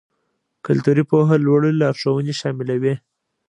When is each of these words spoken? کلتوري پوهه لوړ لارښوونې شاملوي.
کلتوري 0.65 1.03
پوهه 1.11 1.35
لوړ 1.45 1.61
لارښوونې 1.81 2.33
شاملوي. 2.39 2.93